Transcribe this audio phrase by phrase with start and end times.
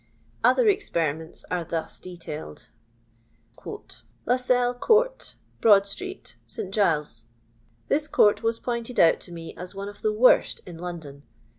[0.43, 2.71] Other experiments are thus detailed:—"
[4.25, 6.73] Lascelles court, Broad street, St.
[6.73, 7.25] Giles's.
[7.87, 11.21] This court was pointed out to me as one of the worst in London.